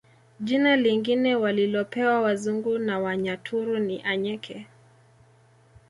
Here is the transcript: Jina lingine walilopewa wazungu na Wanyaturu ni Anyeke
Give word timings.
Jina 0.39 0.75
lingine 0.75 1.35
walilopewa 1.35 2.21
wazungu 2.21 2.77
na 2.79 2.99
Wanyaturu 2.99 3.79
ni 3.79 4.01
Anyeke 4.03 4.67